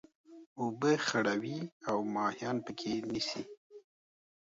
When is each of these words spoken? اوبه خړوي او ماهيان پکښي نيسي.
اوبه 0.61 0.91
خړوي 1.07 1.59
او 1.89 1.97
ماهيان 2.15 2.57
پکښي 2.65 2.95
نيسي. 3.11 3.43